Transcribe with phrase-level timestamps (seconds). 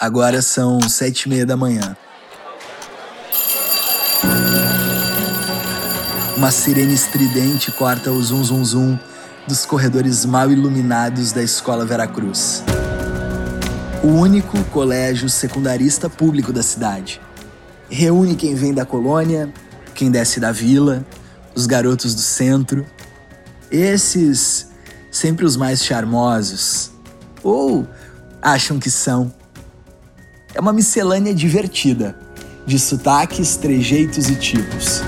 [0.00, 1.96] Agora são sete e meia da manhã.
[6.36, 8.98] Uma sirene estridente corta o zum zum zum
[9.48, 12.62] dos corredores mal iluminados da Escola Veracruz.
[14.04, 17.20] O único colégio secundarista público da cidade.
[17.90, 19.52] Reúne quem vem da colônia,
[19.96, 21.04] quem desce da vila,
[21.56, 22.86] os garotos do centro.
[23.68, 24.68] Esses
[25.10, 26.92] sempre os mais charmosos.
[27.42, 27.84] Ou
[28.40, 29.36] acham que são.
[30.54, 32.16] É uma miscelânea divertida,
[32.66, 35.02] de sotaques, trejeitos e tipos.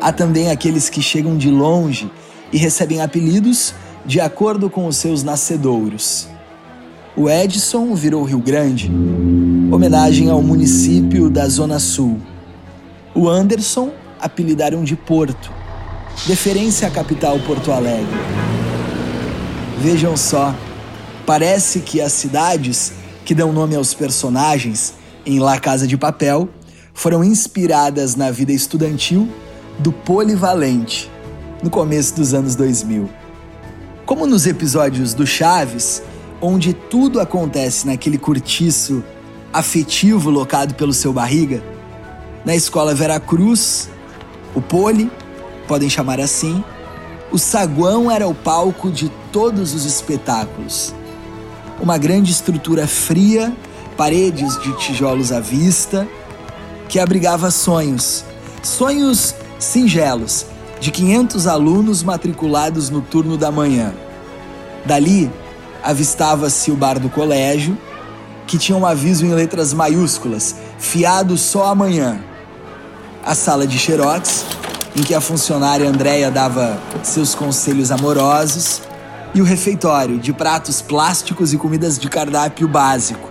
[0.00, 2.10] Há também aqueles que chegam de longe
[2.52, 3.74] e recebem apelidos
[4.04, 6.28] de acordo com os seus nascedouros.
[7.16, 8.90] O Edson virou Rio Grande,
[9.70, 12.18] homenagem ao município da Zona Sul.
[13.14, 15.52] O Anderson apelidaram de Porto,
[16.26, 18.06] deferência à capital Porto Alegre.
[19.78, 20.54] Vejam só,
[21.30, 22.92] parece que as cidades
[23.24, 26.48] que dão nome aos personagens em La Casa de Papel
[26.92, 29.28] foram inspiradas na vida estudantil
[29.78, 31.08] do Polivalente,
[31.62, 33.08] no começo dos anos 2000.
[34.04, 36.02] Como nos episódios do Chaves,
[36.40, 39.00] onde tudo acontece naquele cortiço
[39.52, 41.62] afetivo locado pelo seu barriga,
[42.44, 43.88] na escola Veracruz,
[44.52, 45.08] o Poli,
[45.68, 46.64] podem chamar assim,
[47.30, 50.92] o saguão era o palco de todos os espetáculos.
[51.80, 53.56] Uma grande estrutura fria,
[53.96, 56.06] paredes de tijolos à vista,
[56.88, 58.22] que abrigava sonhos.
[58.62, 60.44] Sonhos singelos
[60.78, 63.94] de 500 alunos matriculados no turno da manhã.
[64.84, 65.30] Dali,
[65.82, 67.76] avistava-se o bar do colégio,
[68.46, 72.20] que tinha um aviso em letras maiúsculas, fiado só amanhã.
[73.24, 74.44] A sala de xerox,
[74.96, 78.82] em que a funcionária Andréia dava seus conselhos amorosos,
[79.34, 83.30] e o refeitório, de pratos plásticos e comidas de cardápio básico.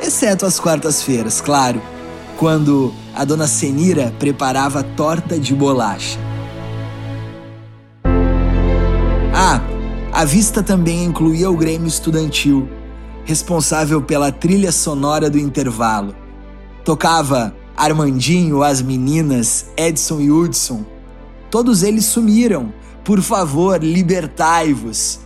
[0.00, 1.80] Exceto as quartas-feiras, claro
[2.36, 6.18] quando a dona Senira preparava torta de bolacha.
[9.34, 9.60] Ah,
[10.12, 12.68] a vista também incluía o Grêmio Estudantil,
[13.24, 16.14] responsável pela trilha sonora do intervalo.
[16.84, 20.84] Tocava Armandinho, as meninas, Edson e Hudson.
[21.50, 22.72] Todos eles sumiram.
[23.04, 25.20] Por favor, libertai-vos.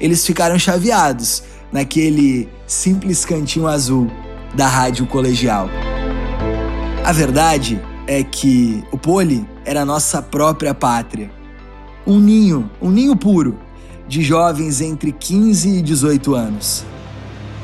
[0.00, 1.42] Eles ficaram chaveados
[1.72, 4.10] naquele simples cantinho azul
[4.54, 5.68] da rádio colegial.
[7.04, 11.30] A verdade é que o Poli era a nossa própria pátria.
[12.06, 13.58] Um ninho, um ninho puro,
[14.08, 16.84] de jovens entre 15 e 18 anos.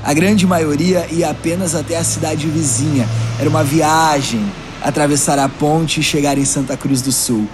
[0.02, 3.08] A grande maioria ia apenas até a cidade vizinha.
[3.40, 4.44] Era uma viagem
[4.82, 7.48] atravessar a ponte e chegar em Santa Cruz do Sul,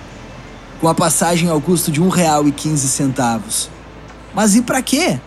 [0.80, 2.00] com a passagem ao custo de
[2.56, 3.70] quinze centavos.
[4.34, 5.18] Mas e para quê?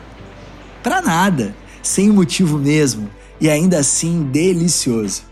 [0.82, 3.10] Para nada, sem motivo mesmo,
[3.40, 5.24] e ainda assim delicioso.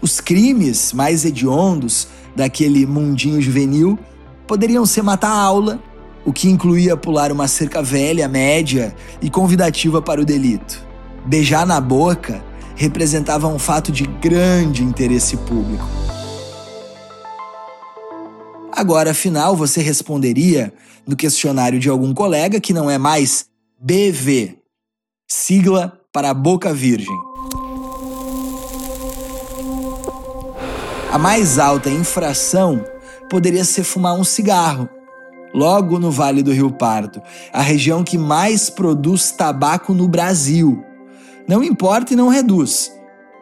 [0.00, 3.98] Os crimes mais hediondos daquele mundinho juvenil
[4.46, 5.80] poderiam ser matar a aula,
[6.24, 10.84] o que incluía pular uma cerca velha, média e convidativa para o delito.
[11.24, 12.42] Beijar na boca
[12.74, 15.86] representava um fato de grande interesse público.
[18.74, 20.72] Agora, afinal, você responderia
[21.06, 23.46] no questionário de algum colega que não é mais
[23.78, 24.56] BV,
[25.28, 27.14] sigla para boca virgem.
[31.12, 32.82] A mais alta infração
[33.28, 34.88] poderia ser fumar um cigarro,
[35.52, 37.20] logo no Vale do Rio Pardo,
[37.52, 40.82] a região que mais produz tabaco no Brasil.
[41.46, 42.90] Não importa e não reduz.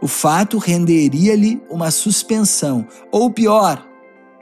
[0.03, 3.87] O fato renderia-lhe uma suspensão, ou pior,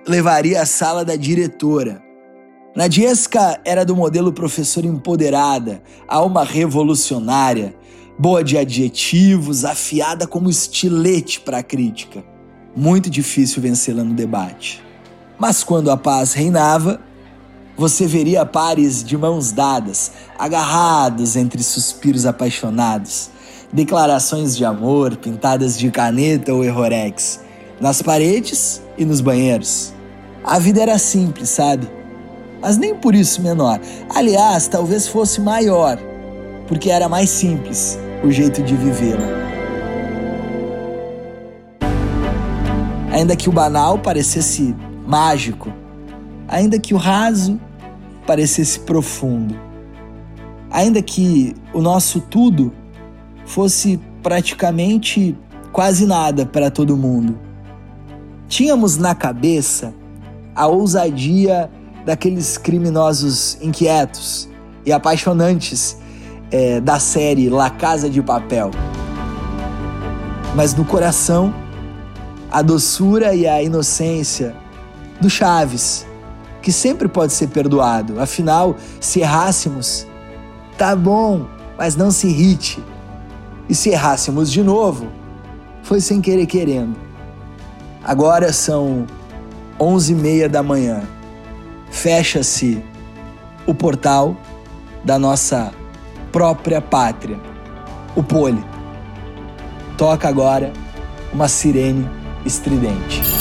[0.09, 2.03] levaria à sala da diretora.
[2.75, 7.75] Nadiesca era do modelo professor empoderada, alma revolucionária,
[8.19, 12.25] boa de adjetivos, afiada como estilete para a crítica
[12.79, 14.83] muito difícil vencê-la no debate.
[15.37, 17.01] Mas quando a paz reinava,
[17.77, 23.31] você veria pares de mãos dadas, agarrados entre suspiros apaixonados,
[23.73, 27.41] declarações de amor pintadas de caneta ou errorex,
[27.81, 29.93] nas paredes e nos banheiros.
[30.49, 31.89] A vida era simples, sabe?
[32.61, 33.81] Mas nem por isso menor.
[34.13, 35.99] Aliás, talvez fosse maior,
[36.67, 39.49] porque era mais simples o jeito de vivê-la.
[43.19, 44.75] ainda que o banal parecesse
[45.05, 45.73] mágico,
[46.47, 47.61] ainda que o raso
[48.25, 49.59] parecesse profundo,
[50.71, 52.73] ainda que o nosso tudo
[53.45, 55.37] fosse praticamente
[55.73, 57.37] quase nada para todo mundo.
[58.47, 59.93] Tínhamos na cabeça
[60.59, 61.71] a ousadia
[62.05, 64.49] daqueles criminosos inquietos
[64.85, 65.97] e apaixonantes
[66.51, 68.73] é, da série La Casa de Papel.
[70.57, 71.55] Mas no coração,
[72.51, 74.53] a doçura e a inocência
[75.21, 76.05] do Chaves,
[76.61, 78.21] que sempre pode ser perdoado.
[78.21, 80.09] Afinal, se errássemos,
[80.77, 81.47] tá bom,
[81.79, 82.83] mas não se irrite.
[83.69, 85.07] E se errássemos de novo,
[85.85, 86.97] foi sem querer querendo.
[88.03, 89.07] Agora são
[89.81, 91.03] onze e meia da manhã.
[91.91, 92.83] Fecha-se
[93.67, 94.37] o portal
[95.05, 95.73] da nossa
[96.33, 97.39] própria pátria,
[98.17, 98.63] o pole.
[99.97, 100.73] Toca agora
[101.33, 102.09] uma sirene
[102.45, 103.38] estridente.